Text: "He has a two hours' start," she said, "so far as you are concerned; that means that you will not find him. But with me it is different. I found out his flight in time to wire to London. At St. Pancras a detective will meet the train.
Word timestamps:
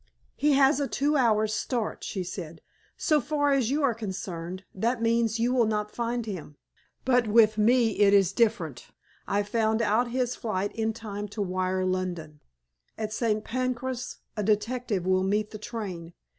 "He 0.35 0.53
has 0.53 0.79
a 0.79 0.87
two 0.87 1.15
hours' 1.15 1.53
start," 1.53 2.03
she 2.03 2.23
said, 2.23 2.61
"so 2.97 3.21
far 3.21 3.51
as 3.51 3.69
you 3.69 3.83
are 3.83 3.93
concerned; 3.93 4.63
that 4.73 4.99
means 4.99 5.33
that 5.33 5.39
you 5.43 5.53
will 5.53 5.67
not 5.67 5.91
find 5.91 6.25
him. 6.25 6.57
But 7.05 7.27
with 7.27 7.59
me 7.59 7.89
it 7.99 8.11
is 8.11 8.31
different. 8.33 8.87
I 9.27 9.43
found 9.43 9.79
out 9.79 10.09
his 10.09 10.35
flight 10.35 10.71
in 10.73 10.91
time 10.91 11.27
to 11.27 11.41
wire 11.43 11.81
to 11.81 11.85
London. 11.85 12.39
At 12.97 13.13
St. 13.13 13.43
Pancras 13.43 14.17
a 14.35 14.41
detective 14.41 15.05
will 15.05 15.21
meet 15.21 15.51
the 15.51 15.59
train. 15.59 16.15